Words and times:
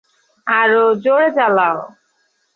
আরও 0.47 0.83
জোড়ে 1.03 1.29
চালাও! 1.37 1.77